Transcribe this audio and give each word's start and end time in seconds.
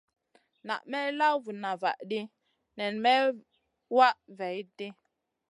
Na 0.67 0.75
may 0.91 1.07
law 1.19 1.35
vuna 1.43 1.71
vahdi 1.81 2.21
nen 2.77 2.93
may 3.03 3.21
wah 3.95 4.15
vaihʼdi. 4.37 4.87